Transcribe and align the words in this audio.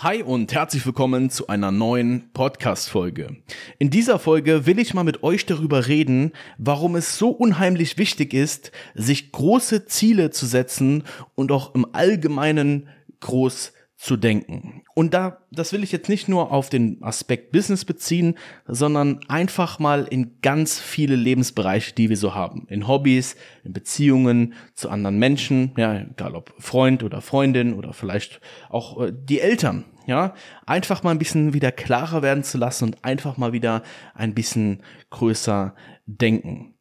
Hi 0.00 0.22
und 0.22 0.54
herzlich 0.54 0.86
willkommen 0.86 1.28
zu 1.28 1.48
einer 1.48 1.72
neuen 1.72 2.30
Podcast-Folge. 2.32 3.34
In 3.80 3.90
dieser 3.90 4.20
Folge 4.20 4.64
will 4.64 4.78
ich 4.78 4.94
mal 4.94 5.02
mit 5.02 5.24
euch 5.24 5.44
darüber 5.44 5.88
reden, 5.88 6.30
warum 6.56 6.94
es 6.94 7.18
so 7.18 7.30
unheimlich 7.30 7.98
wichtig 7.98 8.32
ist, 8.32 8.70
sich 8.94 9.32
große 9.32 9.86
Ziele 9.86 10.30
zu 10.30 10.46
setzen 10.46 11.02
und 11.34 11.50
auch 11.50 11.74
im 11.74 11.84
Allgemeinen 11.96 12.88
groß 13.18 13.72
zu 13.98 14.16
denken. 14.16 14.84
Und 14.94 15.12
da, 15.12 15.38
das 15.50 15.72
will 15.72 15.82
ich 15.82 15.90
jetzt 15.90 16.08
nicht 16.08 16.28
nur 16.28 16.52
auf 16.52 16.70
den 16.70 17.02
Aspekt 17.02 17.50
Business 17.50 17.84
beziehen, 17.84 18.36
sondern 18.64 19.18
einfach 19.26 19.80
mal 19.80 20.06
in 20.08 20.40
ganz 20.40 20.78
viele 20.78 21.16
Lebensbereiche, 21.16 21.94
die 21.94 22.08
wir 22.08 22.16
so 22.16 22.32
haben. 22.32 22.64
In 22.68 22.86
Hobbys, 22.86 23.34
in 23.64 23.72
Beziehungen 23.72 24.54
zu 24.74 24.88
anderen 24.88 25.18
Menschen, 25.18 25.72
ja, 25.76 26.00
egal 26.00 26.36
ob 26.36 26.54
Freund 26.60 27.02
oder 27.02 27.20
Freundin 27.20 27.74
oder 27.74 27.92
vielleicht 27.92 28.40
auch 28.70 29.02
äh, 29.02 29.12
die 29.12 29.40
Eltern, 29.40 29.84
ja. 30.06 30.32
Einfach 30.64 31.02
mal 31.02 31.10
ein 31.10 31.18
bisschen 31.18 31.52
wieder 31.52 31.72
klarer 31.72 32.22
werden 32.22 32.44
zu 32.44 32.56
lassen 32.56 32.84
und 32.84 33.04
einfach 33.04 33.36
mal 33.36 33.52
wieder 33.52 33.82
ein 34.14 34.32
bisschen 34.32 34.84
größer 35.10 35.74
denken. 36.06 36.74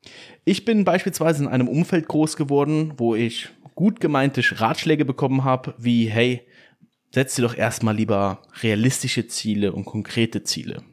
Ich 0.45 0.65
bin 0.65 0.85
beispielsweise 0.85 1.43
in 1.43 1.49
einem 1.49 1.67
Umfeld 1.67 2.07
groß 2.07 2.37
geworden, 2.37 2.93
wo 2.97 3.15
ich 3.15 3.49
gut 3.73 3.99
gemeinte 3.99 4.41
Ratschläge 4.59 5.03
bekommen 5.03 5.43
habe, 5.43 5.73
wie, 5.77 6.05
hey, 6.05 6.47
setz 7.11 7.35
dir 7.35 7.43
doch 7.43 7.55
erstmal 7.55 7.95
lieber 7.95 8.41
realistische 8.61 9.27
Ziele 9.27 9.73
und 9.73 9.85
konkrete 9.85 10.43
Ziele. 10.43 10.83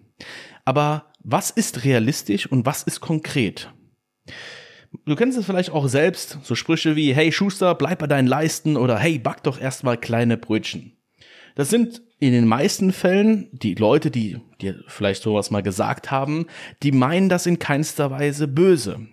Aber 0.64 1.12
was 1.22 1.50
ist 1.50 1.84
realistisch 1.84 2.46
und 2.46 2.66
was 2.66 2.82
ist 2.82 3.00
konkret? 3.00 3.72
Du 5.06 5.16
kennst 5.16 5.36
es 5.36 5.46
vielleicht 5.46 5.70
auch 5.70 5.88
selbst, 5.88 6.38
so 6.42 6.54
Sprüche 6.54 6.96
wie, 6.96 7.14
hey 7.14 7.32
Schuster, 7.32 7.74
bleib 7.74 7.98
bei 7.98 8.06
deinen 8.06 8.28
Leisten 8.28 8.76
oder 8.76 8.98
hey, 8.98 9.18
back 9.18 9.42
doch 9.42 9.60
erstmal 9.60 9.98
kleine 9.98 10.36
Brötchen. 10.36 10.96
Das 11.56 11.68
sind 11.68 12.02
in 12.20 12.32
den 12.32 12.46
meisten 12.46 12.92
Fällen 12.92 13.48
die 13.52 13.74
Leute, 13.74 14.10
die 14.10 14.38
dir 14.60 14.82
vielleicht 14.86 15.22
sowas 15.22 15.50
mal 15.50 15.62
gesagt 15.62 16.10
haben, 16.10 16.46
die 16.82 16.92
meinen 16.92 17.28
das 17.28 17.46
in 17.46 17.58
keinster 17.58 18.10
Weise 18.10 18.48
böse. 18.48 19.06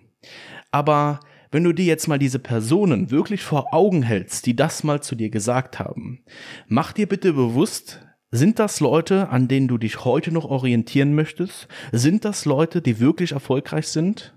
Aber 0.70 1.20
wenn 1.52 1.64
du 1.64 1.72
dir 1.72 1.84
jetzt 1.84 2.08
mal 2.08 2.18
diese 2.18 2.38
Personen 2.38 3.10
wirklich 3.10 3.42
vor 3.42 3.72
Augen 3.72 4.02
hältst, 4.02 4.46
die 4.46 4.56
das 4.56 4.82
mal 4.82 5.02
zu 5.02 5.14
dir 5.14 5.30
gesagt 5.30 5.78
haben, 5.78 6.24
mach 6.66 6.92
dir 6.92 7.06
bitte 7.06 7.34
bewusst, 7.34 8.00
sind 8.30 8.58
das 8.58 8.80
Leute, 8.80 9.28
an 9.28 9.46
denen 9.46 9.68
du 9.68 9.76
dich 9.76 10.06
heute 10.06 10.32
noch 10.32 10.46
orientieren 10.46 11.14
möchtest? 11.14 11.68
Sind 11.92 12.24
das 12.24 12.46
Leute, 12.46 12.80
die 12.80 12.98
wirklich 12.98 13.32
erfolgreich 13.32 13.88
sind? 13.88 14.34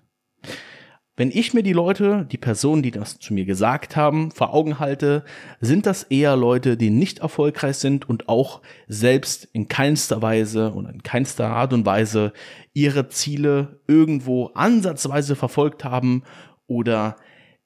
Wenn 1.18 1.32
ich 1.32 1.54
mir 1.54 1.64
die 1.64 1.72
Leute, 1.72 2.28
die 2.30 2.38
Personen, 2.38 2.84
die 2.84 2.92
das 2.92 3.20
zu 3.20 3.34
mir 3.34 3.46
gesagt 3.46 3.96
haben, 3.96 4.32
vor 4.32 4.54
Augen 4.54 4.80
halte, 4.80 5.24
sind 5.62 5.86
das 5.86 6.04
eher 6.04 6.36
Leute, 6.36 6.76
die 6.76 6.90
nicht 6.90 7.20
erfolgreich 7.20 7.78
sind 7.78 8.10
und 8.10 8.28
auch 8.28 8.62
selbst 8.90 9.48
in 9.54 9.70
keinster 9.70 10.22
Weise 10.22 10.72
und 10.72 10.88
in 10.88 11.04
keinster 11.04 11.48
Art 11.52 11.72
und 11.72 11.86
Weise 11.86 12.34
ihre 12.74 13.08
Ziele 13.08 13.80
irgendwo 13.88 14.48
ansatzweise 14.48 15.38
verfolgt 15.38 15.86
haben 15.86 16.24
oder 16.68 17.18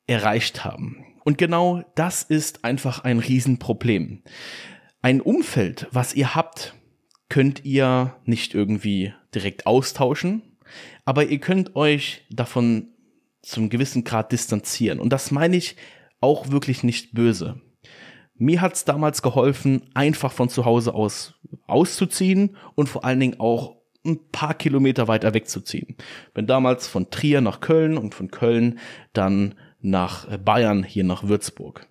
erreicht 0.08 0.66
haben. 0.66 1.06
Und 1.24 1.38
genau 1.38 1.84
das 1.96 2.24
ist 2.24 2.66
einfach 2.66 3.04
ein 3.04 3.20
Riesenproblem. 3.20 4.24
Ein 5.02 5.22
Umfeld, 5.22 5.88
was 5.92 6.14
ihr 6.14 6.36
habt, 6.36 6.74
könnt 7.30 7.64
ihr 7.64 8.16
nicht 8.26 8.56
irgendwie 8.56 9.14
direkt 9.34 9.68
austauschen, 9.68 10.42
aber 11.06 11.26
ihr 11.26 11.40
könnt 11.40 11.76
euch 11.76 12.26
davon 12.30 12.90
zum 13.42 13.70
gewissen 13.70 14.04
Grad 14.04 14.32
distanzieren. 14.32 15.00
Und 15.00 15.12
das 15.14 15.32
meine 15.32 15.56
ich 15.56 15.76
auch 16.22 16.50
wirklich 16.50 16.84
nicht 16.84 17.14
böse. 17.14 17.62
Mir 18.36 18.62
hat's 18.62 18.86
damals 18.86 19.22
geholfen, 19.22 19.90
einfach 19.94 20.32
von 20.32 20.50
zu 20.50 20.66
Hause 20.66 20.94
aus 20.94 21.36
auszuziehen 21.68 22.58
und 22.76 22.90
vor 22.90 23.04
allen 23.06 23.20
Dingen 23.20 23.40
auch 23.40 23.79
ein 24.06 24.20
paar 24.32 24.54
Kilometer 24.54 25.08
weiter 25.08 25.34
wegzuziehen. 25.34 25.96
Bin 26.34 26.48
damals 26.48 26.88
von 26.88 27.10
Trier 27.10 27.42
nach 27.42 27.60
Köln 27.60 27.98
und 27.98 28.16
von 28.16 28.32
Köln 28.32 28.80
dann 29.14 29.56
nach 29.82 30.38
Bayern, 30.40 30.84
hier 30.84 31.04
nach 31.04 31.24
Würzburg. 31.24 31.88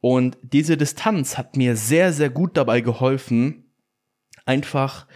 Und 0.00 0.38
diese 0.42 0.76
Distanz 0.76 1.38
hat 1.38 1.56
mir 1.56 1.76
sehr, 1.76 2.12
sehr 2.12 2.30
gut 2.30 2.56
dabei 2.56 2.80
geholfen, 2.80 3.72
einfach 4.46 5.06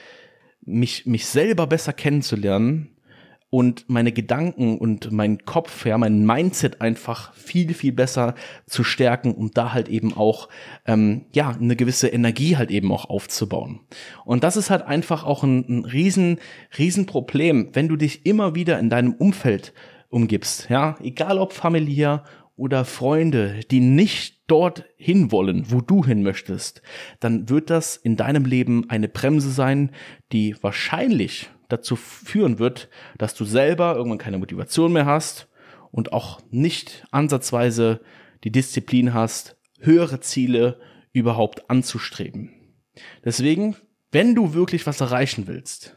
mich, 0.61 1.07
mich 1.07 1.27
selber 1.27 1.67
besser 1.67 1.93
kennenzulernen 1.93 2.92
und 3.53 3.91
meine 3.91 4.13
Gedanken 4.13 4.79
und 4.79 5.13
mein 5.13 5.45
Kopf, 5.45 5.85
ja, 5.85 5.99
mein 5.99 6.25
Mindset 6.25 6.81
einfach 6.81 7.35
viel, 7.35 7.75
viel 7.75 7.93
besser 7.93 8.35
zu 8.65 8.83
stärken, 8.83 9.35
um 9.35 9.51
da 9.51 9.75
halt 9.75 9.91
eben 9.91 10.17
auch, 10.17 10.49
ähm, 10.87 11.27
ja, 11.35 11.51
eine 11.51 11.77
gewisse 11.77 12.09
Energie 12.09 12.57
halt 12.57 12.71
eben 12.71 12.91
auch 12.91 13.11
aufzubauen. 13.11 13.81
Und 14.25 14.43
das 14.43 14.57
ist 14.57 14.71
halt 14.71 14.87
einfach 14.87 15.25
auch 15.25 15.43
ein, 15.43 15.67
ein 15.69 15.85
riesen, 15.85 16.39
riesen 16.79 17.05
Problem, 17.05 17.69
wenn 17.75 17.89
du 17.89 17.97
dich 17.97 18.25
immer 18.25 18.55
wieder 18.55 18.79
in 18.79 18.89
deinem 18.89 19.13
Umfeld 19.13 19.75
umgibst, 20.09 20.71
ja, 20.71 20.97
egal 21.03 21.37
ob 21.37 21.53
familiär 21.53 22.25
oder 22.57 22.87
Freunde, 22.87 23.61
die 23.71 23.81
nicht 23.81 24.45
dort 24.47 24.87
hin 24.97 25.31
wollen, 25.31 25.71
wo 25.71 25.83
du 25.83 26.07
hin 26.07 26.23
möchtest, 26.23 26.81
dann 27.21 27.51
wird 27.51 27.69
das 27.69 27.97
in 27.97 28.17
deinem 28.17 28.47
Leben 28.47 28.89
eine 28.89 29.09
Bremse 29.09 29.51
sein, 29.51 29.91
die 30.33 30.57
wahrscheinlich 30.63 31.51
dazu 31.73 31.97
führen 31.97 32.59
wird, 32.59 32.89
dass 33.19 33.35
du 33.35 33.45
selber 33.45 33.97
irgendwann 33.97 34.19
keine 34.19 34.39
Motivation 34.39 34.93
mehr 34.93 35.07
hast 35.07 35.49
und 35.91 36.13
auch 36.13 36.41
nicht 36.51 37.05
ansatzweise 37.11 38.01
die 38.45 38.53
Disziplin 38.53 39.15
hast, 39.15 39.57
höhere 39.81 40.21
Ziele 40.21 40.81
überhaupt 41.13 41.71
anzustreben. 41.71 42.51
Deswegen, 43.25 43.77
wenn 44.11 44.35
du 44.35 44.55
wirklich 44.55 44.87
was 44.87 45.01
erreichen 45.01 45.47
willst, 45.47 45.97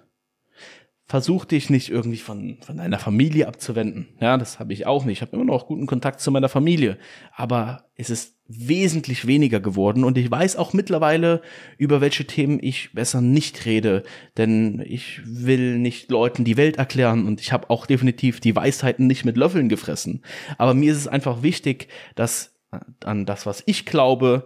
versuch 1.07 1.45
dich 1.45 1.69
nicht 1.69 1.89
irgendwie 1.89 2.17
von, 2.17 2.57
von 2.61 2.77
deiner 2.77 2.97
Familie 2.97 3.47
abzuwenden. 3.47 4.07
Ja, 4.19 4.38
das 4.38 4.59
habe 4.59 4.73
ich 4.73 4.88
auch 4.88 5.05
nicht. 5.05 5.17
Ich 5.17 5.21
habe 5.21 5.35
immer 5.35 5.45
noch 5.45 5.67
guten 5.67 5.85
Kontakt 5.85 6.19
zu 6.19 6.31
meiner 6.31 6.49
Familie. 6.49 6.97
Aber 7.35 7.85
es 7.95 8.09
ist 8.09 8.35
wesentlich 8.47 9.25
weniger 9.25 9.59
geworden 9.59 10.03
und 10.03 10.17
ich 10.17 10.29
weiß 10.29 10.55
auch 10.55 10.73
mittlerweile, 10.73 11.41
über 11.77 12.01
welche 12.01 12.25
Themen 12.25 12.59
ich 12.61 12.93
besser 12.93 13.21
nicht 13.21 13.66
rede, 13.66 14.03
denn 14.38 14.83
ich 14.85 15.21
will 15.25 15.79
nicht 15.79 16.11
Leuten 16.11 16.43
die 16.43 16.57
Welt 16.57 16.77
erklären 16.77 17.25
und 17.25 17.41
ich 17.41 17.51
habe 17.51 17.69
auch 17.69 17.87
definitiv 17.87 18.39
die 18.39 18.55
Weisheiten 18.55 19.07
nicht 19.07 19.25
mit 19.25 19.37
Löffeln 19.37 19.69
gefressen. 19.69 20.22
Aber 20.57 20.73
mir 20.73 20.91
ist 20.91 20.99
es 20.99 21.07
einfach 21.07 21.41
wichtig, 21.41 21.87
dass 22.16 22.55
an 23.03 23.25
das, 23.25 23.45
was 23.45 23.63
ich 23.66 23.85
glaube, 23.85 24.45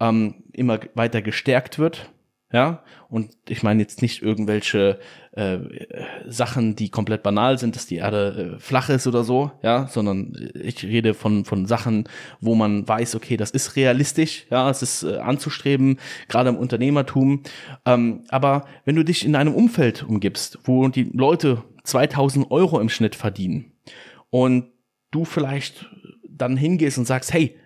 ähm, 0.00 0.44
immer 0.52 0.80
weiter 0.94 1.20
gestärkt 1.20 1.78
wird 1.78 2.10
ja, 2.54 2.84
und 3.08 3.32
ich 3.48 3.64
meine 3.64 3.82
jetzt 3.82 4.00
nicht 4.00 4.22
irgendwelche 4.22 5.00
äh, 5.32 5.58
Sachen, 6.24 6.76
die 6.76 6.88
komplett 6.88 7.24
banal 7.24 7.58
sind, 7.58 7.74
dass 7.74 7.86
die 7.86 7.96
Erde 7.96 8.54
äh, 8.54 8.60
flach 8.60 8.90
ist 8.90 9.08
oder 9.08 9.24
so, 9.24 9.50
ja, 9.64 9.88
sondern 9.88 10.52
ich 10.54 10.84
rede 10.84 11.14
von 11.14 11.44
von 11.44 11.66
Sachen, 11.66 12.08
wo 12.40 12.54
man 12.54 12.86
weiß, 12.86 13.16
okay, 13.16 13.36
das 13.36 13.50
ist 13.50 13.74
realistisch, 13.74 14.46
ja, 14.52 14.70
es 14.70 14.82
ist 14.82 15.02
äh, 15.02 15.16
anzustreben, 15.16 15.98
gerade 16.28 16.50
im 16.50 16.56
Unternehmertum. 16.56 17.42
Ähm, 17.86 18.22
aber 18.28 18.66
wenn 18.84 18.94
du 18.94 19.04
dich 19.04 19.26
in 19.26 19.34
einem 19.34 19.52
Umfeld 19.56 20.04
umgibst, 20.04 20.60
wo 20.62 20.86
die 20.86 21.10
Leute 21.12 21.64
2000 21.82 22.52
Euro 22.52 22.78
im 22.78 22.88
Schnitt 22.88 23.16
verdienen 23.16 23.72
und 24.30 24.66
du 25.10 25.24
vielleicht 25.24 25.90
dann 26.28 26.56
hingehst 26.56 26.98
und 26.98 27.06
sagst, 27.06 27.32
hey, 27.32 27.56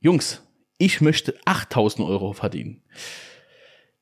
Jungs, 0.00 0.42
ich 0.78 1.02
möchte 1.02 1.34
8000 1.44 2.08
Euro 2.08 2.32
verdienen 2.32 2.80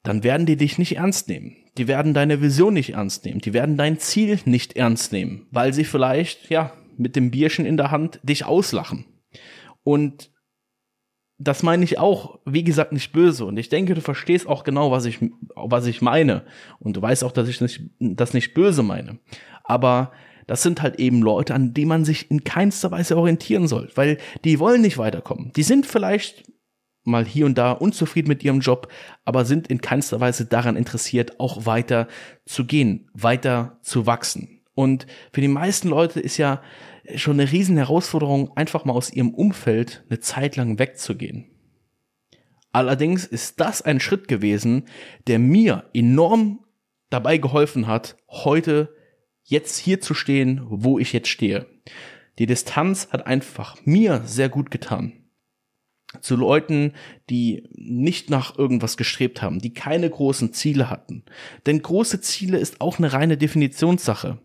dann 0.03 0.23
werden 0.23 0.47
die 0.47 0.57
dich 0.57 0.79
nicht 0.79 0.97
ernst 0.97 1.29
nehmen. 1.29 1.57
Die 1.77 1.89
werden 1.89 2.15
deine 2.15 2.41
Vision 2.41 2.75
nicht 2.75 2.91
ernst 2.91 3.25
nehmen. 3.25 3.41
Die 3.41 3.53
werden 3.53 3.77
dein 3.77 3.99
Ziel 3.99 4.39
nicht 4.45 4.77
ernst 4.77 5.13
nehmen, 5.13 5.47
weil 5.51 5.73
sie 5.73 5.85
vielleicht, 5.85 6.51
ja, 6.51 6.73
mit 6.97 7.17
dem 7.17 7.31
Bierchen 7.31 7.67
in 7.67 7.77
der 7.77 7.91
Hand 7.91 8.21
dich 8.23 8.45
auslachen. 8.45 9.07
Und 9.83 10.31
das 11.39 11.63
meine 11.63 11.85
ich 11.85 11.99
auch, 11.99 12.39
wie 12.45 12.65
gesagt, 12.65 12.93
nicht 12.93 13.13
böse. 13.13 13.47
Und 13.47 13.57
ich 13.57 13.71
denke, 13.71 13.95
du 13.95 14.03
verstehst 14.03 14.47
auch 14.47 14.63
genau, 14.63 14.91
was 14.91 15.07
ich, 15.07 15.19
was 15.55 15.87
ich 15.87 16.03
meine. 16.03 16.45
Und 16.79 16.97
du 16.97 17.03
weißt 17.03 17.25
auch, 17.25 17.33
dass 17.33 17.49
ich 17.49 17.61
nicht, 17.61 17.81
das 17.99 18.35
nicht 18.35 18.53
böse 18.53 18.83
meine. 18.83 19.19
Aber 19.65 20.13
das 20.47 20.63
sind 20.63 20.83
halt 20.83 20.97
eben 20.99 21.23
Leute, 21.23 21.55
an 21.55 21.73
die 21.73 21.87
man 21.87 22.05
sich 22.05 22.31
in 22.31 22.45
keinster 22.45 22.91
Weise 22.91 23.17
orientieren 23.17 23.69
soll, 23.69 23.89
weil 23.95 24.19
die 24.45 24.59
wollen 24.59 24.83
nicht 24.83 24.99
weiterkommen. 24.99 25.53
Die 25.57 25.63
sind 25.63 25.87
vielleicht 25.87 26.50
mal 27.05 27.25
hier 27.25 27.47
und 27.47 27.57
da 27.57 27.73
unzufrieden 27.73 28.29
mit 28.29 28.45
ihrem 28.45 28.61
Job, 28.61 28.89
aber 29.25 29.45
sind 29.45 29.69
in 29.69 29.81
keinster 29.81 30.21
Weise 30.21 30.45
daran 30.47 30.77
interessiert, 30.77 31.41
auch 31.41 31.67
weiter 31.67 32.09
zu 32.45 32.67
gehen, 32.67 33.09
weiter 33.15 33.79
zu 33.83 34.07
wachsen. 34.07 34.61
Und 34.75 35.07
für 35.33 35.41
die 35.41 35.49
meisten 35.49 35.89
Leute 35.89 36.21
ist 36.21 36.37
ja 36.37 36.63
schon 37.17 37.41
eine 37.41 37.51
riesen 37.51 37.77
Herausforderung, 37.77 38.57
einfach 38.57 38.85
mal 38.85 38.93
aus 38.93 39.13
ihrem 39.13 39.35
Umfeld 39.35 40.05
eine 40.09 40.21
Zeit 40.21 40.57
lang 40.57 40.79
wegzugehen. 40.79 41.47
Allerdings 42.73 43.25
ist 43.25 43.61
das 43.61 43.83
ein 43.83 44.01
Schritt 44.01 44.29
gewesen, 44.29 44.85
der 45.27 45.39
mir 45.39 45.91
enorm 45.93 46.61
dabei 47.09 47.39
geholfen 47.39 47.89
hat, 47.89 48.17
heute 48.29 48.95
jetzt 49.43 49.79
hier 49.79 50.01
zu 50.01 50.15
stehen, 50.15 50.63
wo 50.69 50.99
ich 50.99 51.13
jetzt 51.13 51.29
stehe. 51.29 51.67
Die 52.39 52.47
Distanz 52.47 53.09
hat 53.11 53.27
einfach 53.27 53.77
mir 53.85 54.23
sehr 54.25 54.49
gut 54.49 54.71
getan. 54.71 55.20
Zu 56.21 56.37
Leuten, 56.37 56.95
die 57.29 57.69
nicht 57.73 58.31
nach 58.31 58.59
irgendwas 58.59 58.97
gestrebt 58.97 59.43
haben, 59.43 59.61
die 59.61 59.73
keine 59.73 60.11
großen 60.11 60.53
Ziele 60.53 60.91
hatten. 60.91 61.25
Denn 61.67 61.83
große 61.83 62.21
Ziele 62.21 62.59
ist 62.59 62.81
auch 62.81 62.99
eine 62.99 63.13
reine 63.13 63.37
Definitionssache. 63.37 64.39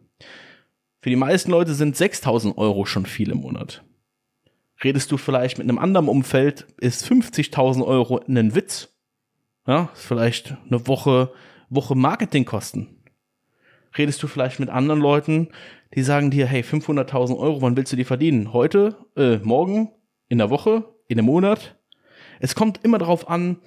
Für 1.01 1.09
die 1.09 1.15
meisten 1.15 1.51
Leute 1.51 1.73
sind 1.73 1.95
6000 1.95 2.57
Euro 2.57 2.85
schon 2.85 3.05
viel 3.05 3.31
im 3.31 3.39
Monat. 3.39 3.83
Redest 4.83 5.11
du 5.11 5.17
vielleicht 5.17 5.57
mit 5.57 5.67
einem 5.67 5.77
anderen 5.79 6.07
Umfeld, 6.07 6.67
ist 6.77 7.05
50.000 7.05 7.85
Euro 7.85 8.19
ein 8.27 8.55
Witz. 8.55 8.89
Ja, 9.67 9.89
vielleicht 9.93 10.57
eine 10.69 10.87
Woche, 10.87 11.31
Woche 11.69 11.95
Marketingkosten. 11.95 12.87
Redest 13.97 14.21
du 14.21 14.27
vielleicht 14.27 14.59
mit 14.59 14.69
anderen 14.69 14.99
Leuten, 14.99 15.49
die 15.95 16.03
sagen 16.03 16.29
dir, 16.29 16.45
hey, 16.45 16.61
500.000 16.61 17.37
Euro, 17.37 17.61
wann 17.61 17.77
willst 17.77 17.93
du 17.93 17.97
die 17.97 18.03
verdienen? 18.03 18.51
Heute, 18.51 18.97
äh, 19.15 19.37
morgen, 19.37 19.91
in 20.27 20.39
der 20.39 20.49
Woche, 20.49 20.94
in 21.07 21.19
einem 21.19 21.25
Monat? 21.25 21.75
Es 22.39 22.55
kommt 22.55 22.83
immer 22.83 22.97
darauf 22.97 23.29
an, 23.29 23.57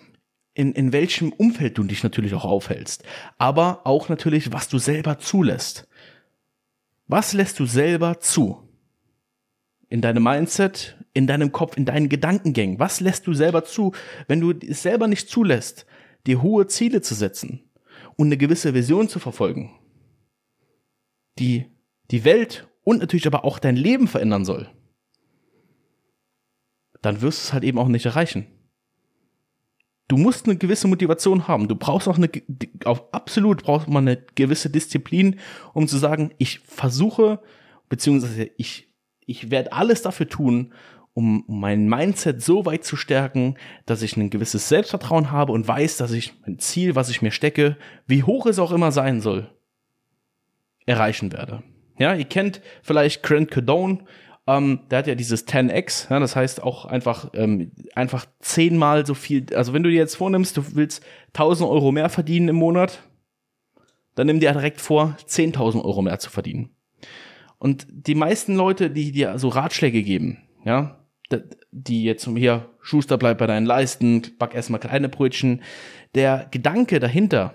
in, 0.55 0.73
in 0.73 0.93
welchem 0.93 1.33
Umfeld 1.33 1.79
du 1.79 1.85
dich 1.85 2.03
natürlich 2.03 2.35
auch 2.35 2.45
aufhältst. 2.45 3.05
Aber 3.39 3.83
auch 3.85 4.09
natürlich, 4.09 4.53
was 4.53 4.69
du 4.69 4.79
selber 4.79 5.19
zulässt. 5.19 5.87
Was 7.07 7.33
lässt 7.33 7.61
du 7.61 7.67
selber 7.67 8.19
zu? 8.21 8.69
In 9.89 10.01
deinem 10.01 10.25
Mindset, 10.25 10.99
in 11.15 11.27
deinem 11.27 11.53
Kopf, 11.53 11.77
in 11.77 11.85
deinen 11.85 12.09
Gedankengängen? 12.09 12.79
Was 12.79 13.01
lässt 13.01 13.27
du 13.27 13.35
selber 13.35 13.65
zu, 13.65 13.93
wenn 14.27 14.41
du 14.41 14.53
es 14.53 14.83
selber 14.83 15.07
nicht 15.07 15.31
zulässt, 15.31 15.87
dir 16.27 16.43
hohe 16.43 16.67
Ziele 16.67 17.01
zu 17.03 17.15
setzen 17.15 17.63
und 18.17 18.27
eine 18.27 18.37
gewisse 18.37 18.75
Vision 18.75 19.09
zu 19.09 19.21
verfolgen, 19.21 19.71
die 21.39 21.67
die 22.11 22.25
Welt 22.25 22.69
und 22.83 22.99
natürlich 22.99 23.27
aber 23.27 23.45
auch 23.45 23.59
dein 23.59 23.77
Leben 23.77 24.09
verändern 24.09 24.45
soll? 24.45 24.69
Dann 27.03 27.21
wirst 27.21 27.39
du 27.39 27.43
es 27.49 27.53
halt 27.53 27.65
eben 27.65 27.79
auch 27.79 27.89
nicht 27.89 28.07
erreichen. 28.07 28.47
Du 30.09 30.17
musst 30.17 30.47
eine 30.47 30.57
gewisse 30.57 30.89
Motivation 30.89 31.49
haben. 31.49 31.69
Du 31.69 31.77
brauchst 31.77 32.09
auch 32.09 32.17
eine, 32.17 32.31
auf 32.85 33.13
absolut 33.13 33.63
braucht 33.63 33.89
man 33.89 34.09
eine 34.09 34.17
gewisse 34.35 34.71
Disziplin, 34.71 35.39
um 35.75 35.87
zu 35.87 35.99
sagen, 35.99 36.33
ich 36.39 36.61
versuche, 36.61 37.41
beziehungsweise 37.91 38.51
ich, 38.57 38.89
ich 39.27 39.51
werde 39.51 39.73
alles 39.73 40.01
dafür 40.01 40.29
tun, 40.29 40.73
um 41.13 41.45
mein 41.47 41.89
Mindset 41.89 42.43
so 42.43 42.65
weit 42.65 42.85
zu 42.85 42.97
stärken, 42.97 43.57
dass 43.87 44.03
ich 44.03 44.17
ein 44.17 44.31
gewisses 44.31 44.69
Selbstvertrauen 44.69 45.31
habe 45.31 45.53
und 45.53 45.67
weiß, 45.67 45.97
dass 45.97 46.13
ich 46.13 46.35
mein 46.47 46.59
Ziel, 46.59 46.95
was 46.95 47.11
ich 47.11 47.23
mir 47.23 47.33
stecke, 47.33 47.77
wie 48.07 48.23
hoch 48.23 48.47
es 48.47 48.59
auch 48.59 48.73
immer 48.73 48.93
sein 48.93 49.21
soll, 49.21 49.51
erreichen 50.87 51.33
werde. 51.33 51.63
Ja, 51.99 52.15
ihr 52.15 52.25
kennt 52.25 52.63
vielleicht 52.83 53.25
Grant 53.25 53.51
Cardone, 53.51 54.05
ähm, 54.49 54.81
der 54.91 55.01
hat 55.01 55.07
ja 55.07 55.15
dieses 55.15 55.47
10x, 55.47 56.11
ja, 56.11 56.19
das 56.19 56.35
heißt 56.35 56.63
auch 56.63 56.87
einfach, 56.87 57.31
ähm, 57.35 57.71
einfach 57.95 58.25
zehnmal 58.41 59.05
so 59.05 59.13
viel, 59.13 59.45
also 59.55 59.75
wenn 59.75 59.83
du 59.83 59.91
dir 59.91 59.99
jetzt 59.99 60.17
vornimmst, 60.17 60.57
du 60.57 60.75
willst 60.75 61.05
1000 61.35 61.69
Euro 61.69 61.93
mehr 61.93 62.09
verdienen 62.09 62.49
im 62.49 62.57
Monat, 62.57 63.03
dann 64.15 64.27
nimm 64.27 64.41
dir 64.41 64.53
direkt 64.53 64.81
vor, 64.81 65.17
10.000 65.27 65.85
Euro 65.85 66.01
mehr 66.01 66.19
zu 66.19 66.31
verdienen. 66.31 66.71
Und 67.59 67.87
die 67.91 68.15
meisten 68.15 68.55
Leute, 68.55 68.91
die 68.91 69.13
dir 69.13 69.39
so 69.39 69.49
Ratschläge 69.49 70.03
geben, 70.03 70.39
ja, 70.65 71.05
die 71.71 72.05
jetzt 72.05 72.27
hier, 72.27 72.71
Schuster 72.81 73.19
bleibt 73.19 73.39
bei 73.39 73.47
deinen 73.47 73.67
Leisten, 73.67 74.23
back 74.39 74.55
erstmal 74.55 74.81
kleine 74.81 75.11
Brötchen. 75.11 75.63
Der 76.15 76.49
Gedanke 76.51 77.01
dahinter 77.01 77.53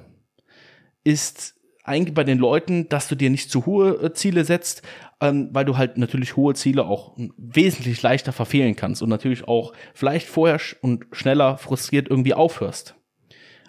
ist 1.04 1.56
eigentlich 1.84 2.14
bei 2.14 2.24
den 2.24 2.40
Leuten, 2.40 2.88
dass 2.90 3.08
du 3.08 3.16
dir 3.16 3.30
nicht 3.30 3.52
zu 3.52 3.66
hohe 3.66 4.02
äh, 4.02 4.14
Ziele 4.14 4.46
setzt, 4.46 4.82
ähm, 5.20 5.50
weil 5.52 5.66
du 5.66 5.78
halt 5.78 5.98
natürlich 5.98 6.36
hohe 6.36 6.54
Ziele 6.54 6.86
auch 6.86 7.16
wesentlich 7.38 8.02
leichter 8.02 8.32
verfehlen 8.32 8.76
kannst 8.76 9.02
und 9.02 9.10
natürlich 9.10 9.48
auch 9.48 9.74
vielleicht 9.94 10.28
vorher 10.28 10.60
und 10.82 11.06
schneller 11.12 11.58
frustriert 11.58 12.10
irgendwie 12.10 12.34
aufhörst. 12.34 12.96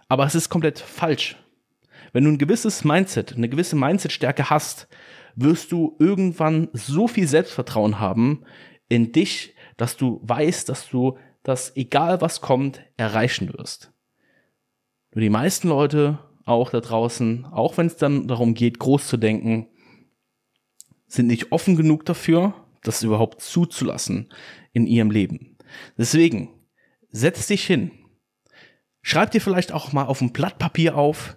Aber 0.09 0.25
es 0.25 0.35
ist 0.35 0.49
komplett 0.49 0.79
falsch. 0.79 1.37
Wenn 2.13 2.25
du 2.25 2.31
ein 2.31 2.39
gewisses 2.39 2.85
Mindset, 2.85 3.35
eine 3.37 3.49
gewisse 3.49 3.75
Mindset-Stärke 3.75 4.49
hast, 4.49 4.87
wirst 5.35 5.73
du 5.73 5.97
irgendwann 5.99 6.69
so 6.73 7.09
viel 7.09 7.27
Selbstvertrauen 7.27 7.99
haben 7.99 8.45
in 8.89 9.11
dich, 9.11 9.55
dass 9.77 9.97
du 9.97 10.21
weißt, 10.23 10.69
dass 10.69 10.89
du 10.89 11.19
das, 11.43 11.77
egal 11.77 12.21
was 12.21 12.41
kommt, 12.41 12.81
erreichen 12.97 13.53
wirst. 13.53 13.93
Nur 15.13 15.23
die 15.23 15.31
meisten 15.31 15.69
Leute, 15.69 16.19
auch 16.45 16.71
da 16.71 16.81
draußen, 16.81 17.47
auch 17.47 17.77
wenn 17.77 17.87
es 17.87 17.97
dann 17.97 18.29
darum 18.29 18.55
geht, 18.55 18.79
groß 18.79 19.07
zu 19.07 19.17
denken, 19.17 19.69
sind 21.07 21.27
nicht 21.27 21.53
offen 21.53 21.77
genug 21.77 22.05
dafür, 22.05 22.55
das 22.83 23.03
überhaupt 23.03 23.41
zuzulassen 23.41 24.33
in 24.73 24.87
ihrem 24.87 25.11
Leben. 25.11 25.57
Deswegen, 25.97 26.51
setz 27.11 27.47
dich 27.47 27.65
hin. 27.65 27.91
Schreib 29.03 29.31
dir 29.31 29.41
vielleicht 29.41 29.73
auch 29.73 29.93
mal 29.93 30.05
auf 30.05 30.21
ein 30.21 30.33
Blatt 30.33 30.59
Papier 30.59 30.97
auf, 30.97 31.37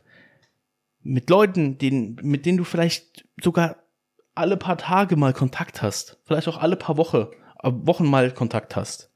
mit 1.04 1.30
Leuten, 1.30 1.78
denen, 1.78 2.18
mit 2.22 2.46
denen 2.46 2.58
du 2.58 2.64
vielleicht 2.64 3.26
sogar 3.42 3.84
alle 4.36 4.58
paar 4.58 4.78
Tage 4.78 5.16
mal 5.16 5.34
Kontakt 5.34 5.82
hast, 5.82 6.20
vielleicht 6.26 6.48
auch 6.48 6.58
alle 6.58 6.76
paar 6.76 6.98
Wochen 6.98 7.28
Wochen 7.64 8.06
mal 8.06 8.32
Kontakt 8.32 8.76
hast, 8.76 9.12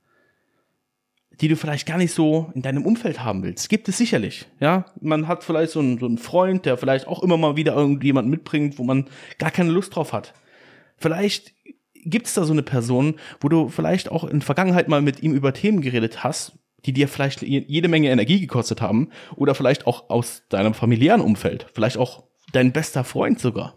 die 1.40 1.48
du 1.48 1.56
vielleicht 1.56 1.88
gar 1.88 1.98
nicht 1.98 2.14
so 2.14 2.52
in 2.54 2.62
deinem 2.62 2.86
Umfeld 2.86 3.24
haben 3.24 3.44
willst. 3.44 3.70
Gibt 3.70 3.88
es 3.88 3.98
sicherlich, 3.98 4.48
ja. 4.60 4.86
Man 5.00 5.28
hat 5.28 5.44
vielleicht 5.44 5.72
so 5.72 5.80
einen, 5.80 5.98
so 5.98 6.06
einen 6.06 6.18
Freund, 6.18 6.66
der 6.66 6.78
vielleicht 6.78 7.08
auch 7.08 7.24
immer 7.24 7.38
mal 7.38 7.56
wieder 7.56 7.74
irgendjemand 7.74 8.30
mitbringt, 8.30 8.78
wo 8.78 8.84
man 8.84 9.06
gar 9.40 9.52
keine 9.52 9.72
Lust 9.72 9.96
drauf 9.96 10.14
hat. 10.14 10.34
Vielleicht 10.98 11.54
gibt 12.04 12.28
es 12.28 12.34
da 12.34 12.44
so 12.44 12.54
eine 12.54 12.64
Person, 12.64 13.16
wo 13.40 13.50
du 13.50 13.70
vielleicht 13.70 14.12
auch 14.12 14.24
in 14.24 14.42
Vergangenheit 14.42 14.88
mal 14.88 15.02
mit 15.02 15.24
ihm 15.24 15.34
über 15.34 15.54
Themen 15.54 15.82
geredet 15.82 16.24
hast, 16.24 16.54
die 16.86 16.94
dir 16.94 17.08
vielleicht 17.08 17.42
jede 17.42 17.88
Menge 17.88 18.10
Energie 18.10 18.40
gekostet 18.40 18.82
haben 18.82 19.10
oder 19.36 19.56
vielleicht 19.56 19.88
auch 19.88 20.10
aus 20.10 20.44
deinem 20.50 20.74
familiären 20.74 21.22
Umfeld, 21.22 21.68
vielleicht 21.74 21.98
auch 21.98 22.24
dein 22.54 22.72
bester 22.72 23.04
Freund 23.04 23.40
sogar. 23.40 23.76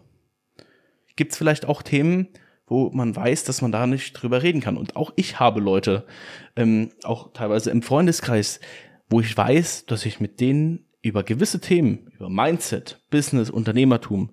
Gibt 1.15 1.31
es 1.31 1.37
vielleicht 1.37 1.67
auch 1.67 1.81
Themen, 1.81 2.29
wo 2.67 2.89
man 2.91 3.15
weiß, 3.15 3.43
dass 3.43 3.61
man 3.61 3.71
da 3.71 3.85
nicht 3.87 4.13
drüber 4.13 4.41
reden 4.43 4.61
kann. 4.61 4.77
Und 4.77 4.95
auch 4.95 5.13
ich 5.15 5.39
habe 5.39 5.59
Leute, 5.59 6.05
ähm, 6.55 6.91
auch 7.03 7.31
teilweise 7.33 7.71
im 7.71 7.81
Freundeskreis, 7.81 8.59
wo 9.09 9.19
ich 9.21 9.35
weiß, 9.35 9.85
dass 9.85 10.05
ich 10.05 10.19
mit 10.19 10.39
denen 10.39 10.85
über 11.01 11.23
gewisse 11.23 11.61
Themen, 11.61 12.11
über 12.15 12.29
Mindset, 12.29 12.99
Business, 13.11 13.51
Unternehmertum 13.51 14.31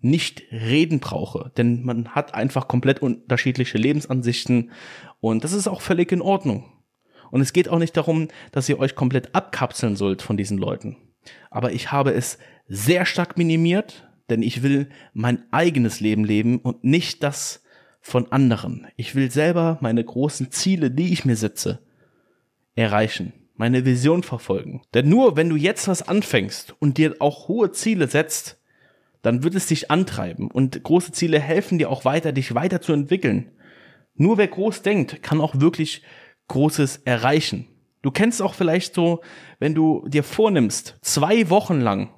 nicht 0.00 0.42
reden 0.50 1.00
brauche. 1.00 1.52
Denn 1.56 1.84
man 1.84 2.14
hat 2.14 2.34
einfach 2.34 2.68
komplett 2.68 3.02
unterschiedliche 3.02 3.78
Lebensansichten 3.78 4.70
und 5.20 5.44
das 5.44 5.52
ist 5.52 5.68
auch 5.68 5.82
völlig 5.82 6.12
in 6.12 6.22
Ordnung. 6.22 6.72
Und 7.30 7.42
es 7.42 7.52
geht 7.52 7.68
auch 7.68 7.78
nicht 7.78 7.96
darum, 7.96 8.28
dass 8.52 8.68
ihr 8.70 8.78
euch 8.78 8.94
komplett 8.94 9.34
abkapseln 9.34 9.96
sollt 9.96 10.22
von 10.22 10.38
diesen 10.38 10.56
Leuten. 10.56 10.96
Aber 11.50 11.72
ich 11.72 11.92
habe 11.92 12.12
es 12.12 12.38
sehr 12.68 13.04
stark 13.04 13.36
minimiert, 13.36 14.07
denn 14.30 14.42
ich 14.42 14.62
will 14.62 14.88
mein 15.14 15.44
eigenes 15.52 16.00
Leben 16.00 16.24
leben 16.24 16.58
und 16.58 16.84
nicht 16.84 17.22
das 17.22 17.62
von 18.00 18.30
anderen. 18.32 18.86
Ich 18.96 19.14
will 19.14 19.30
selber 19.30 19.78
meine 19.80 20.04
großen 20.04 20.50
Ziele, 20.50 20.90
die 20.90 21.12
ich 21.12 21.24
mir 21.24 21.36
setze, 21.36 21.80
erreichen, 22.74 23.32
meine 23.54 23.84
Vision 23.84 24.22
verfolgen. 24.22 24.82
Denn 24.94 25.08
nur 25.08 25.36
wenn 25.36 25.48
du 25.48 25.56
jetzt 25.56 25.88
was 25.88 26.06
anfängst 26.06 26.74
und 26.78 26.98
dir 26.98 27.16
auch 27.20 27.48
hohe 27.48 27.72
Ziele 27.72 28.08
setzt, 28.08 28.60
dann 29.22 29.42
wird 29.42 29.54
es 29.56 29.66
dich 29.66 29.90
antreiben 29.90 30.50
und 30.50 30.82
große 30.82 31.12
Ziele 31.12 31.40
helfen 31.40 31.78
dir 31.78 31.90
auch 31.90 32.04
weiter, 32.04 32.32
dich 32.32 32.54
weiterzuentwickeln. 32.54 33.50
Nur 34.14 34.38
wer 34.38 34.48
groß 34.48 34.82
denkt, 34.82 35.22
kann 35.22 35.40
auch 35.40 35.60
wirklich 35.60 36.02
Großes 36.48 36.98
erreichen. 37.04 37.66
Du 38.00 38.10
kennst 38.10 38.40
auch 38.40 38.54
vielleicht 38.54 38.94
so, 38.94 39.20
wenn 39.58 39.74
du 39.74 40.06
dir 40.08 40.22
vornimmst, 40.22 40.96
zwei 41.02 41.50
Wochen 41.50 41.80
lang 41.80 42.10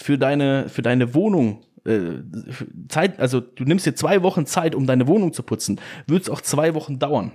für 0.00 0.18
deine, 0.18 0.68
für 0.68 0.82
deine 0.82 1.14
Wohnung 1.14 1.62
äh, 1.84 2.22
Zeit, 2.88 3.18
also 3.20 3.40
du 3.40 3.64
nimmst 3.64 3.86
dir 3.86 3.94
zwei 3.94 4.22
Wochen 4.22 4.46
Zeit, 4.46 4.74
um 4.74 4.86
deine 4.86 5.06
Wohnung 5.06 5.32
zu 5.32 5.42
putzen, 5.42 5.80
wird 6.06 6.22
es 6.22 6.30
auch 6.30 6.40
zwei 6.40 6.74
Wochen 6.74 6.98
dauern. 6.98 7.32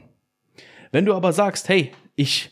Wenn 0.92 1.06
du 1.06 1.14
aber 1.14 1.34
sagst, 1.34 1.70
hey, 1.70 1.92
ich 2.16 2.52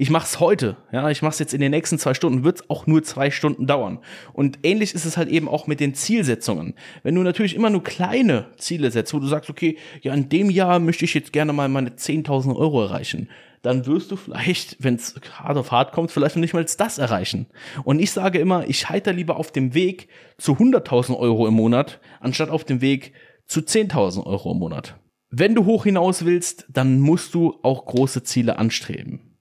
ich 0.00 0.10
mach's 0.10 0.38
heute, 0.38 0.76
ja, 0.92 1.10
ich 1.10 1.22
mach's 1.22 1.40
jetzt 1.40 1.52
in 1.52 1.60
den 1.60 1.72
nächsten 1.72 1.98
zwei 1.98 2.14
Stunden, 2.14 2.44
wird's 2.44 2.70
auch 2.70 2.86
nur 2.86 3.02
zwei 3.02 3.32
Stunden 3.32 3.66
dauern. 3.66 3.98
Und 4.32 4.60
ähnlich 4.62 4.94
ist 4.94 5.04
es 5.04 5.16
halt 5.16 5.28
eben 5.28 5.48
auch 5.48 5.66
mit 5.66 5.80
den 5.80 5.92
Zielsetzungen. 5.92 6.74
Wenn 7.02 7.16
du 7.16 7.22
natürlich 7.22 7.56
immer 7.56 7.68
nur 7.68 7.82
kleine 7.82 8.46
Ziele 8.58 8.92
setzt, 8.92 9.12
wo 9.12 9.18
du 9.18 9.26
sagst, 9.26 9.50
okay, 9.50 9.76
ja, 10.00 10.14
in 10.14 10.28
dem 10.28 10.50
Jahr 10.50 10.78
möchte 10.78 11.04
ich 11.04 11.14
jetzt 11.14 11.32
gerne 11.32 11.52
mal 11.52 11.68
meine 11.68 11.90
10.000 11.90 12.54
Euro 12.54 12.84
erreichen, 12.84 13.28
dann 13.62 13.86
wirst 13.86 14.10
du 14.10 14.16
vielleicht, 14.16 14.76
wenn 14.82 14.94
es 14.94 15.14
hart 15.32 15.56
auf 15.56 15.72
hart 15.72 15.92
kommt, 15.92 16.10
vielleicht 16.10 16.36
noch 16.36 16.40
nicht 16.40 16.54
mal 16.54 16.64
das 16.64 16.98
erreichen. 16.98 17.46
Und 17.84 17.98
ich 17.98 18.12
sage 18.12 18.38
immer, 18.38 18.68
ich 18.68 18.88
heiter 18.88 19.12
lieber 19.12 19.36
auf 19.36 19.52
dem 19.52 19.74
Weg 19.74 20.08
zu 20.38 20.52
100.000 20.52 21.18
Euro 21.18 21.46
im 21.46 21.54
Monat, 21.54 22.00
anstatt 22.20 22.50
auf 22.50 22.64
dem 22.64 22.80
Weg 22.80 23.12
zu 23.46 23.60
10.000 23.60 24.24
Euro 24.24 24.52
im 24.52 24.58
Monat. 24.58 24.98
Wenn 25.30 25.54
du 25.54 25.66
hoch 25.66 25.84
hinaus 25.84 26.24
willst, 26.24 26.66
dann 26.70 27.00
musst 27.00 27.34
du 27.34 27.58
auch 27.62 27.86
große 27.86 28.22
Ziele 28.22 28.58
anstreben. 28.58 29.38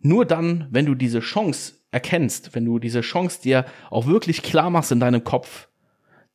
Nur 0.00 0.24
dann, 0.24 0.68
wenn 0.70 0.86
du 0.86 0.94
diese 0.94 1.20
Chance 1.20 1.74
erkennst, 1.90 2.54
wenn 2.54 2.64
du 2.64 2.78
diese 2.78 3.00
Chance 3.00 3.42
dir 3.42 3.64
auch 3.90 4.06
wirklich 4.06 4.42
klar 4.42 4.70
machst 4.70 4.92
in 4.92 5.00
deinem 5.00 5.24
Kopf, 5.24 5.68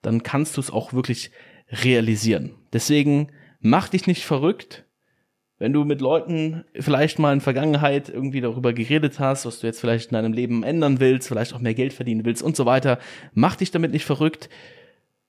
dann 0.02 0.24
kannst 0.24 0.58
du 0.58 0.62
es 0.62 0.72
auch 0.72 0.94
wirklich 0.94 1.32
realisieren. 1.70 2.56
Deswegen 2.74 3.32
mach 3.60 3.90
dich 3.90 4.08
nicht 4.08 4.25
verrückt, 4.25 4.86
wenn 5.63 5.72
du 5.72 5.86
mit 5.86 6.01
Leuten 6.01 6.65
vielleicht 6.77 7.20
mal 7.20 7.32
in 7.32 7.39
Vergangenheit 7.39 8.10
irgendwie 8.10 8.41
darüber 8.41 8.74
geredet 8.74 9.20
hast, 9.20 9.46
was 9.46 9.62
du 9.62 9.67
jetzt 9.67 9.79
vielleicht 9.79 10.12
in 10.12 10.15
deinem 10.15 10.34
Leben 10.34 10.62
ändern 10.62 11.00
willst, 11.00 11.29
vielleicht 11.29 11.53
auch 11.53 11.60
mehr 11.60 11.74
Geld 11.74 11.93
verdienen 11.93 12.25
willst 12.25 12.43
und 12.43 12.58
so 12.58 12.65
weiter, 12.65 13.00
mach 13.34 13.55
dich 13.55 13.72
damit 13.72 13.93
nicht 13.93 14.03
verrückt. 14.03 14.50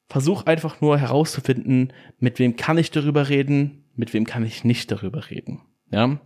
Versuch 0.08 0.42
einfach 0.42 0.80
nur 0.80 0.98
herauszufinden, 0.98 1.92
mit 2.18 2.40
wem 2.40 2.56
kann 2.56 2.78
ich 2.78 2.90
darüber 2.90 3.28
reden, 3.28 3.84
mit 3.94 4.12
wem 4.12 4.26
kann 4.26 4.44
ich 4.44 4.64
nicht 4.64 4.90
darüber 4.90 5.30
reden. 5.30 5.60
Ja. 5.92 6.18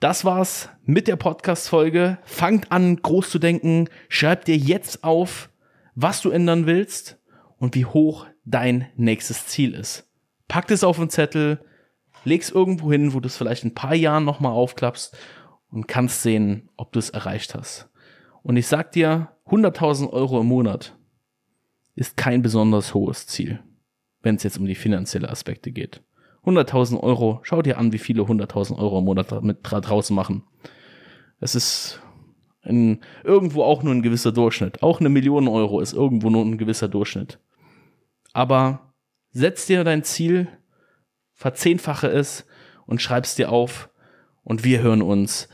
Das 0.00 0.24
war's 0.24 0.70
mit 0.84 1.06
der 1.06 1.14
Podcast-Folge. 1.14 2.18
Fangt 2.24 2.72
an, 2.72 2.96
groß 3.02 3.30
zu 3.30 3.38
denken. 3.38 3.88
Schreib 4.08 4.46
dir 4.46 4.56
jetzt 4.56 5.04
auf, 5.04 5.48
was 5.94 6.22
du 6.22 6.30
ändern 6.30 6.66
willst 6.66 7.20
und 7.56 7.76
wie 7.76 7.84
hoch 7.84 8.26
dein 8.44 8.88
nächstes 8.96 9.46
Ziel 9.46 9.74
ist. 9.74 10.10
Pack 10.48 10.72
es 10.72 10.82
auf 10.82 10.98
einen 10.98 11.08
Zettel, 11.08 11.60
leg's 12.24 12.50
irgendwo 12.50 12.92
hin, 12.92 13.14
wo 13.14 13.20
du 13.20 13.26
es 13.26 13.36
vielleicht 13.36 13.64
in 13.64 13.70
ein 13.70 13.74
paar 13.74 13.94
Jahren 13.94 14.24
nochmal 14.24 14.52
aufklappst 14.52 15.16
und 15.70 15.88
kannst 15.88 16.22
sehen, 16.22 16.68
ob 16.76 16.92
du 16.92 16.98
es 16.98 17.10
erreicht 17.10 17.54
hast. 17.54 17.88
Und 18.42 18.56
ich 18.56 18.66
sag 18.66 18.92
dir, 18.92 19.28
100.000 19.46 20.10
Euro 20.10 20.40
im 20.40 20.46
Monat 20.46 20.96
ist 21.94 22.16
kein 22.16 22.42
besonders 22.42 22.94
hohes 22.94 23.26
Ziel, 23.26 23.60
wenn 24.22 24.36
es 24.36 24.42
jetzt 24.42 24.58
um 24.58 24.66
die 24.66 24.74
finanzielle 24.74 25.28
Aspekte 25.28 25.72
geht. 25.72 26.02
100.000 26.44 27.00
Euro, 27.00 27.40
schau 27.42 27.62
dir 27.62 27.78
an, 27.78 27.92
wie 27.92 27.98
viele 27.98 28.22
100.000 28.22 28.76
Euro 28.76 28.98
im 28.98 29.04
Monat 29.04 29.42
mit 29.42 29.58
draußen 29.62 30.14
machen. 30.14 30.42
Es 31.38 31.54
ist 31.54 32.00
ein, 32.62 33.00
irgendwo 33.24 33.62
auch 33.62 33.82
nur 33.82 33.94
ein 33.94 34.02
gewisser 34.02 34.32
Durchschnitt. 34.32 34.82
Auch 34.82 35.00
eine 35.00 35.08
Million 35.08 35.48
Euro 35.48 35.80
ist 35.80 35.92
irgendwo 35.92 36.30
nur 36.30 36.44
ein 36.44 36.58
gewisser 36.58 36.88
Durchschnitt. 36.88 37.38
Aber 38.32 38.94
setz 39.30 39.66
dir 39.66 39.84
dein 39.84 40.04
Ziel, 40.04 40.48
verzehnfache 41.42 42.06
es 42.06 42.46
und 42.86 43.02
schreib's 43.02 43.34
dir 43.34 43.50
auf 43.50 43.90
und 44.44 44.62
wir 44.62 44.80
hören 44.80 45.02
uns 45.02 45.48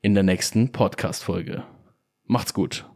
in 0.00 0.14
der 0.14 0.22
nächsten 0.22 0.72
Podcast-Folge. 0.72 1.62
Macht's 2.24 2.54
gut. 2.54 2.88